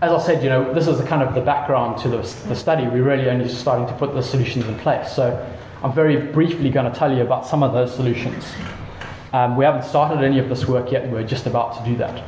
as 0.01 0.11
I 0.11 0.19
said, 0.25 0.43
you 0.43 0.49
know, 0.49 0.73
this 0.73 0.87
is 0.87 0.97
the 0.97 1.05
kind 1.05 1.21
of 1.21 1.35
the 1.35 1.41
background 1.41 1.97
to 1.99 2.09
the, 2.09 2.17
the 2.47 2.55
study. 2.55 2.87
We're 2.87 3.03
really 3.03 3.29
only 3.29 3.49
starting 3.49 3.85
to 3.87 3.93
put 3.93 4.13
the 4.13 4.21
solutions 4.21 4.65
in 4.65 4.77
place. 4.79 5.11
So, 5.11 5.45
I'm 5.83 5.93
very 5.93 6.17
briefly 6.17 6.69
going 6.69 6.91
to 6.91 6.97
tell 6.97 7.15
you 7.15 7.23
about 7.23 7.45
some 7.45 7.61
of 7.61 7.73
those 7.73 7.93
solutions. 7.93 8.45
Um, 9.33 9.57
we 9.57 9.65
haven't 9.65 9.83
started 9.83 10.23
any 10.23 10.39
of 10.39 10.47
this 10.47 10.67
work 10.67 10.91
yet, 10.91 11.09
we're 11.09 11.27
just 11.27 11.45
about 11.47 11.77
to 11.77 11.89
do 11.89 11.97
that. 11.97 12.23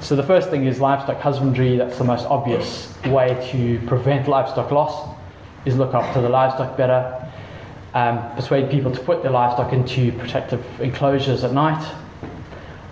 So, 0.00 0.14
the 0.14 0.22
first 0.22 0.50
thing 0.50 0.66
is 0.66 0.80
livestock 0.80 1.20
husbandry. 1.20 1.76
That's 1.76 1.98
the 1.98 2.04
most 2.04 2.26
obvious 2.26 2.94
way 3.06 3.34
to 3.50 3.84
prevent 3.86 4.28
livestock 4.28 4.70
loss, 4.70 5.16
is 5.64 5.76
look 5.76 5.94
after 5.94 6.20
the 6.20 6.28
livestock 6.28 6.76
better 6.76 7.26
um, 7.96 8.30
persuade 8.36 8.70
people 8.70 8.92
to 8.92 9.00
put 9.00 9.22
their 9.22 9.32
livestock 9.32 9.72
into 9.72 10.12
protective 10.12 10.62
enclosures 10.82 11.44
at 11.44 11.52
night. 11.54 11.82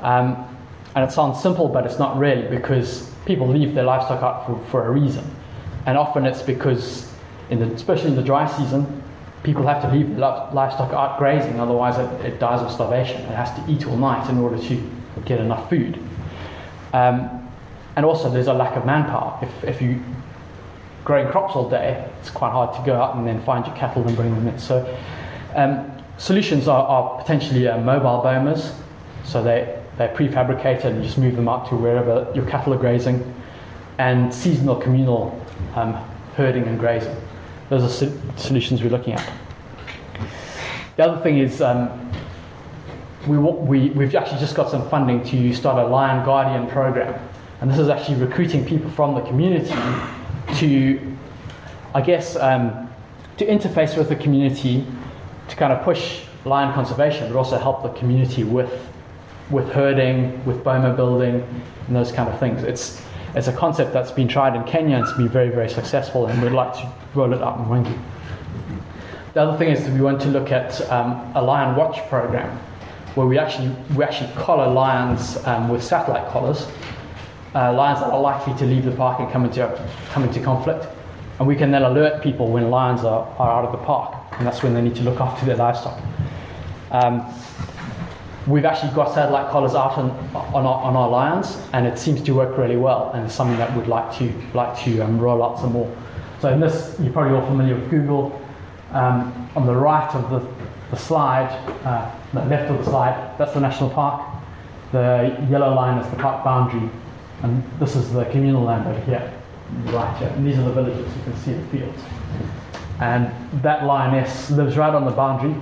Um, 0.00 0.48
and 0.96 1.04
it 1.04 1.12
sounds 1.12 1.42
simple, 1.42 1.68
but 1.68 1.84
it's 1.84 1.98
not 1.98 2.16
really 2.16 2.48
because 2.48 3.12
people 3.26 3.46
leave 3.46 3.74
their 3.74 3.84
livestock 3.84 4.22
out 4.22 4.46
for, 4.46 4.58
for 4.70 4.86
a 4.86 4.90
reason. 4.90 5.24
And 5.84 5.98
often 5.98 6.24
it's 6.24 6.40
because, 6.40 7.12
in 7.50 7.58
the, 7.58 7.66
especially 7.74 8.10
in 8.10 8.16
the 8.16 8.22
dry 8.22 8.46
season, 8.46 9.02
people 9.44 9.66
have 9.66 9.82
to 9.82 9.88
leave 9.92 10.08
the 10.16 10.20
livestock 10.20 10.92
out 10.92 11.18
grazing, 11.18 11.60
otherwise 11.60 11.98
it, 11.98 12.32
it 12.32 12.40
dies 12.40 12.60
of 12.60 12.72
starvation. 12.72 13.20
It 13.20 13.36
has 13.36 13.50
to 13.52 13.70
eat 13.70 13.86
all 13.86 13.96
night 13.96 14.28
in 14.28 14.38
order 14.38 14.58
to 14.58 14.90
get 15.26 15.38
enough 15.38 15.68
food. 15.70 15.98
Um, 16.92 17.48
and 17.96 18.04
also 18.04 18.30
there's 18.30 18.48
a 18.48 18.54
lack 18.54 18.76
of 18.76 18.86
manpower. 18.86 19.38
If, 19.42 19.64
if 19.64 19.82
you 19.82 20.02
growing 21.04 21.30
crops 21.30 21.54
all 21.54 21.68
day, 21.68 22.10
it's 22.20 22.30
quite 22.30 22.50
hard 22.50 22.74
to 22.74 22.82
go 22.84 22.94
out 22.94 23.16
and 23.16 23.26
then 23.26 23.40
find 23.42 23.66
your 23.66 23.76
cattle 23.76 24.06
and 24.06 24.16
bring 24.16 24.34
them 24.34 24.48
in. 24.48 24.58
So 24.58 24.98
um, 25.54 25.92
solutions 26.16 26.66
are, 26.66 26.82
are 26.86 27.20
potentially 27.20 27.68
uh, 27.68 27.78
mobile 27.78 28.22
bomas. 28.24 28.74
So 29.24 29.42
they, 29.42 29.78
they're 29.98 30.14
prefabricated 30.14 30.86
and 30.86 31.02
just 31.02 31.18
move 31.18 31.36
them 31.36 31.48
out 31.48 31.68
to 31.68 31.76
wherever 31.76 32.30
your 32.34 32.46
cattle 32.46 32.72
are 32.72 32.78
grazing. 32.78 33.34
And 33.98 34.32
seasonal 34.32 34.76
communal 34.76 35.38
um, 35.76 35.92
herding 36.36 36.64
and 36.64 36.80
grazing. 36.80 37.16
Those 37.68 37.82
are 37.82 37.88
so- 37.88 38.20
solutions 38.36 38.82
we're 38.82 38.90
looking 38.90 39.14
at. 39.14 39.32
The 40.96 41.04
other 41.04 41.22
thing 41.22 41.38
is 41.38 41.60
um, 41.60 42.12
we, 43.26 43.38
we, 43.38 43.90
we've 43.90 44.14
actually 44.14 44.38
just 44.40 44.54
got 44.54 44.70
some 44.70 44.88
funding 44.88 45.24
to 45.24 45.52
start 45.54 45.78
a 45.78 45.88
Lion 45.88 46.24
Guardian 46.24 46.68
program. 46.68 47.20
And 47.60 47.70
this 47.70 47.78
is 47.78 47.88
actually 47.88 48.20
recruiting 48.20 48.64
people 48.64 48.90
from 48.90 49.14
the 49.14 49.22
community 49.22 49.74
to, 50.56 51.16
I 51.94 52.00
guess, 52.00 52.36
um, 52.36 52.88
to 53.38 53.46
interface 53.46 53.96
with 53.96 54.08
the 54.08 54.16
community 54.16 54.86
to 55.48 55.56
kind 55.56 55.72
of 55.72 55.82
push 55.82 56.22
lion 56.44 56.72
conservation, 56.74 57.26
but 57.28 57.36
also 57.36 57.58
help 57.58 57.82
the 57.82 57.88
community 57.98 58.44
with, 58.44 58.72
with 59.50 59.70
herding, 59.72 60.44
with 60.44 60.62
boma 60.62 60.92
building, 60.92 61.42
and 61.86 61.96
those 61.96 62.12
kind 62.12 62.28
of 62.28 62.38
things. 62.38 62.62
It's, 62.62 63.02
it's 63.34 63.48
a 63.48 63.52
concept 63.52 63.92
that's 63.92 64.10
been 64.10 64.28
tried 64.28 64.54
in 64.56 64.64
Kenya 64.64 64.96
and 64.96 65.04
it's 65.04 65.16
been 65.16 65.28
very, 65.28 65.50
very 65.50 65.68
successful, 65.68 66.26
and 66.26 66.42
we'd 66.42 66.52
like 66.52 66.74
to 66.74 66.92
roll 67.14 67.32
it 67.32 67.42
up 67.42 67.58
in 67.58 67.64
Hwange. 67.64 67.98
The 69.32 69.42
other 69.42 69.58
thing 69.58 69.70
is 69.70 69.84
that 69.84 69.92
we 69.92 70.00
want 70.00 70.20
to 70.22 70.28
look 70.28 70.52
at 70.52 70.80
um, 70.90 71.32
a 71.34 71.42
lion 71.42 71.76
watch 71.76 71.98
program 72.08 72.56
where 73.16 73.26
we 73.26 73.38
actually, 73.38 73.74
we 73.96 74.04
actually 74.04 74.32
collar 74.34 74.72
lions 74.72 75.36
um, 75.46 75.68
with 75.68 75.82
satellite 75.82 76.28
collars 76.30 76.66
uh, 77.54 77.72
lions 77.72 78.00
that 78.00 78.10
are 78.10 78.20
likely 78.20 78.54
to 78.54 78.66
leave 78.66 78.84
the 78.84 78.90
park 78.90 79.20
and 79.20 79.30
come 79.30 79.44
into, 79.44 79.88
come 80.10 80.24
into 80.24 80.40
conflict. 80.40 80.86
And 81.38 81.48
we 81.48 81.56
can 81.56 81.70
then 81.70 81.82
alert 81.82 82.22
people 82.22 82.48
when 82.48 82.70
lions 82.70 83.04
are, 83.04 83.26
are 83.38 83.50
out 83.50 83.64
of 83.64 83.72
the 83.72 83.84
park, 83.84 84.14
and 84.32 84.46
that's 84.46 84.62
when 84.62 84.74
they 84.74 84.82
need 84.82 84.96
to 84.96 85.02
look 85.02 85.20
after 85.20 85.46
their 85.46 85.56
livestock. 85.56 86.00
Um, 86.90 87.20
we've 88.46 88.64
actually 88.64 88.92
got 88.94 89.14
satellite 89.14 89.50
collars 89.50 89.74
out 89.74 89.96
on, 89.96 90.10
on, 90.34 90.66
our, 90.66 90.82
on 90.82 90.96
our 90.96 91.08
lions, 91.08 91.58
and 91.72 91.86
it 91.86 91.98
seems 91.98 92.22
to 92.22 92.34
work 92.34 92.56
really 92.58 92.76
well, 92.76 93.10
and 93.14 93.24
it's 93.24 93.34
something 93.34 93.56
that 93.56 93.74
we'd 93.76 93.86
like 93.86 94.16
to, 94.18 94.32
like 94.52 94.78
to 94.84 95.00
um, 95.00 95.18
roll 95.18 95.42
out 95.42 95.58
some 95.58 95.72
more. 95.72 95.94
So 96.40 96.52
in 96.52 96.60
this, 96.60 96.96
you're 97.00 97.12
probably 97.12 97.34
all 97.36 97.46
familiar 97.46 97.74
with 97.74 97.90
Google. 97.90 98.40
Um, 98.92 99.50
on 99.56 99.66
the 99.66 99.74
right 99.74 100.14
of 100.14 100.30
the, 100.30 100.46
the 100.90 100.96
slide, 100.96 101.50
uh, 101.84 102.14
the 102.32 102.44
left 102.44 102.70
of 102.70 102.78
the 102.78 102.84
slide, 102.84 103.38
that's 103.38 103.54
the 103.54 103.60
national 103.60 103.90
park. 103.90 104.30
The 104.92 105.36
yellow 105.50 105.74
line 105.74 105.98
is 105.98 106.08
the 106.10 106.16
park 106.16 106.44
boundary, 106.44 106.88
and 107.42 107.64
this 107.80 107.96
is 107.96 108.12
the 108.12 108.24
communal 108.26 108.62
land 108.62 108.86
over 108.86 109.00
here, 109.00 109.32
right 109.86 110.16
here. 110.18 110.28
And 110.28 110.46
these 110.46 110.58
are 110.58 110.64
the 110.64 110.72
villages, 110.72 111.16
you 111.16 111.22
can 111.24 111.36
see 111.38 111.54
the 111.54 111.66
fields. 111.68 112.02
And 113.00 113.32
that 113.62 113.84
lioness 113.84 114.50
lives 114.50 114.76
right 114.76 114.94
on 114.94 115.04
the 115.04 115.10
boundary 115.10 115.60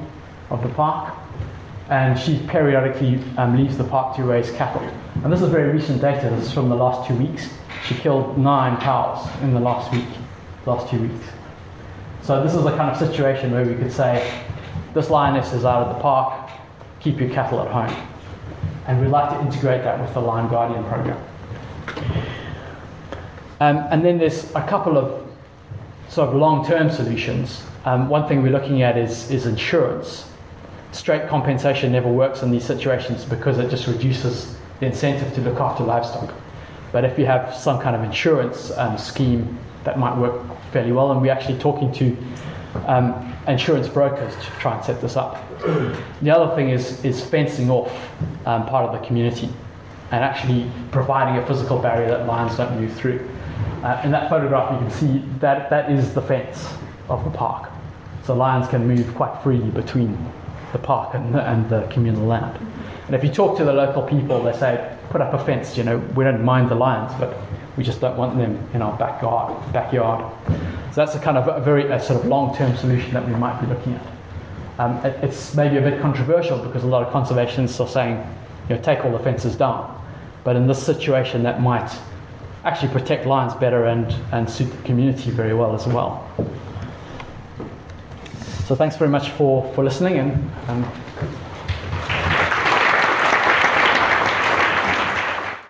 of 0.50 0.62
the 0.62 0.68
park, 0.70 1.14
and 1.92 2.18
she 2.18 2.38
periodically 2.48 3.20
um, 3.36 3.54
leaves 3.54 3.76
the 3.76 3.84
park 3.84 4.16
to 4.16 4.24
raise 4.24 4.50
cattle. 4.52 4.80
And 5.22 5.30
this 5.30 5.42
is 5.42 5.50
very 5.50 5.70
recent 5.70 6.00
data, 6.00 6.30
this 6.30 6.46
is 6.46 6.52
from 6.52 6.70
the 6.70 6.74
last 6.74 7.06
two 7.06 7.14
weeks. 7.14 7.50
She 7.86 7.94
killed 7.94 8.38
nine 8.38 8.80
cows 8.80 9.28
in 9.42 9.52
the 9.52 9.60
last 9.60 9.92
week, 9.92 10.08
last 10.64 10.88
two 10.88 11.02
weeks. 11.02 11.26
So 12.22 12.42
this 12.42 12.54
is 12.54 12.64
the 12.64 12.74
kind 12.76 12.90
of 12.90 12.96
situation 12.96 13.52
where 13.52 13.66
we 13.66 13.74
could 13.74 13.92
say, 13.92 14.42
this 14.94 15.10
lioness 15.10 15.52
is 15.52 15.66
out 15.66 15.86
of 15.86 15.94
the 15.94 16.00
park, 16.00 16.50
keep 16.98 17.20
your 17.20 17.28
cattle 17.28 17.60
at 17.60 17.70
home. 17.70 18.08
And 18.86 18.98
we'd 18.98 19.08
like 19.08 19.28
to 19.28 19.40
integrate 19.44 19.84
that 19.84 20.00
with 20.00 20.14
the 20.14 20.20
Lion 20.20 20.48
Guardian 20.48 20.84
program. 20.84 21.22
Um, 23.60 23.86
and 23.90 24.02
then 24.02 24.16
there's 24.16 24.50
a 24.54 24.66
couple 24.66 24.96
of 24.96 25.30
sort 26.08 26.30
of 26.30 26.36
long-term 26.36 26.90
solutions. 26.90 27.62
Um, 27.84 28.08
one 28.08 28.26
thing 28.28 28.42
we're 28.42 28.50
looking 28.52 28.80
at 28.80 28.96
is, 28.96 29.30
is 29.30 29.44
insurance. 29.44 30.31
Straight 30.92 31.26
compensation 31.28 31.92
never 31.92 32.08
works 32.08 32.42
in 32.42 32.50
these 32.50 32.64
situations 32.64 33.24
because 33.24 33.58
it 33.58 33.70
just 33.70 33.86
reduces 33.86 34.56
the 34.80 34.86
incentive 34.86 35.34
to 35.34 35.40
look 35.40 35.58
after 35.58 35.82
livestock. 35.82 36.32
But 36.92 37.04
if 37.04 37.18
you 37.18 37.24
have 37.24 37.54
some 37.54 37.80
kind 37.80 37.96
of 37.96 38.02
insurance 38.02 38.70
um, 38.76 38.98
scheme, 38.98 39.58
that 39.84 39.98
might 39.98 40.16
work 40.16 40.42
fairly 40.70 40.92
well. 40.92 41.10
And 41.12 41.20
we're 41.20 41.32
actually 41.32 41.58
talking 41.58 41.92
to 41.92 42.16
um, 42.86 43.34
insurance 43.48 43.88
brokers 43.88 44.34
to 44.34 44.50
try 44.60 44.76
and 44.76 44.84
set 44.84 45.00
this 45.00 45.16
up. 45.16 45.42
The 46.22 46.30
other 46.30 46.54
thing 46.54 46.70
is, 46.70 47.04
is 47.04 47.24
fencing 47.24 47.70
off 47.70 47.92
um, 48.46 48.66
part 48.66 48.84
of 48.84 49.00
the 49.00 49.06
community 49.06 49.48
and 50.10 50.22
actually 50.22 50.70
providing 50.90 51.42
a 51.42 51.46
physical 51.46 51.78
barrier 51.78 52.08
that 52.08 52.26
lions 52.26 52.56
don't 52.56 52.78
move 52.78 52.92
through. 52.92 53.26
Uh, 53.82 54.00
in 54.04 54.10
that 54.10 54.28
photograph, 54.28 54.72
you 54.72 54.78
can 54.78 54.90
see 54.90 55.38
that 55.38 55.70
that 55.70 55.90
is 55.90 56.12
the 56.14 56.22
fence 56.22 56.68
of 57.08 57.24
the 57.24 57.30
park. 57.30 57.70
So 58.24 58.34
lions 58.34 58.68
can 58.68 58.86
move 58.86 59.12
quite 59.14 59.42
freely 59.42 59.70
between 59.70 60.16
the 60.72 60.78
park 60.78 61.14
and 61.14 61.34
the, 61.34 61.40
and 61.48 61.68
the 61.68 61.86
communal 61.88 62.26
land. 62.26 62.58
And 63.06 63.14
if 63.14 63.22
you 63.24 63.30
talk 63.30 63.56
to 63.58 63.64
the 63.64 63.72
local 63.72 64.02
people, 64.02 64.42
they 64.42 64.52
say, 64.52 64.96
put 65.10 65.20
up 65.20 65.34
a 65.34 65.44
fence, 65.44 65.76
you 65.76 65.84
know, 65.84 65.98
we 66.16 66.24
don't 66.24 66.44
mind 66.44 66.70
the 66.70 66.74
lions, 66.74 67.12
but 67.18 67.36
we 67.76 67.84
just 67.84 68.00
don't 68.00 68.16
want 68.16 68.36
them 68.36 68.58
in 68.74 68.82
our 68.82 68.96
backyard. 68.98 69.72
backyard. 69.72 70.32
So 70.92 70.96
that's 70.96 71.14
a 71.14 71.20
kind 71.20 71.38
of 71.38 71.48
a 71.48 71.60
very 71.60 71.90
a 71.90 72.00
sort 72.00 72.20
of 72.20 72.26
long-term 72.26 72.76
solution 72.76 73.12
that 73.14 73.26
we 73.26 73.34
might 73.34 73.60
be 73.60 73.66
looking 73.66 73.94
at. 73.94 74.06
Um, 74.78 74.96
it, 75.04 75.22
it's 75.22 75.54
maybe 75.54 75.76
a 75.76 75.80
bit 75.80 76.00
controversial 76.00 76.58
because 76.58 76.84
a 76.84 76.86
lot 76.86 77.06
of 77.06 77.12
conservationists 77.12 77.80
are 77.80 77.88
saying, 77.88 78.16
you 78.68 78.76
know, 78.76 78.82
take 78.82 79.04
all 79.04 79.12
the 79.12 79.18
fences 79.18 79.56
down. 79.56 79.98
But 80.44 80.56
in 80.56 80.66
this 80.66 80.84
situation, 80.84 81.42
that 81.44 81.60
might 81.60 81.90
actually 82.64 82.92
protect 82.92 83.26
lions 83.26 83.54
better 83.54 83.86
and, 83.86 84.12
and 84.32 84.48
suit 84.48 84.70
the 84.70 84.82
community 84.82 85.30
very 85.30 85.54
well 85.54 85.74
as 85.74 85.86
well. 85.86 86.28
So 88.72 88.76
thanks 88.76 88.96
very 88.96 89.10
much 89.10 89.28
for, 89.32 89.70
for 89.74 89.84
listening 89.84 90.16
and 90.16 90.50
um, 90.68 91.01